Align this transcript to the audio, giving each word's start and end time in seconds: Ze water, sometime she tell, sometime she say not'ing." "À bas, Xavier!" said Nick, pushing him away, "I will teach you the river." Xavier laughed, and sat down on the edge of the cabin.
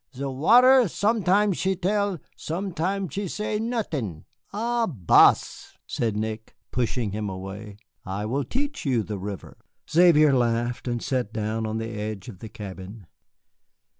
Ze 0.15 0.25
water, 0.25 0.87
sometime 0.87 1.53
she 1.53 1.75
tell, 1.75 2.17
sometime 2.35 3.07
she 3.07 3.27
say 3.27 3.59
not'ing." 3.59 4.25
"À 4.51 4.87
bas, 4.91 5.37
Xavier!" 5.75 5.79
said 5.85 6.17
Nick, 6.17 6.55
pushing 6.71 7.11
him 7.11 7.29
away, 7.29 7.77
"I 8.03 8.25
will 8.25 8.43
teach 8.43 8.83
you 8.83 9.03
the 9.03 9.19
river." 9.19 9.57
Xavier 9.87 10.33
laughed, 10.33 10.87
and 10.87 11.03
sat 11.03 11.31
down 11.31 11.67
on 11.67 11.77
the 11.77 11.89
edge 11.93 12.29
of 12.29 12.39
the 12.39 12.49
cabin. 12.49 13.05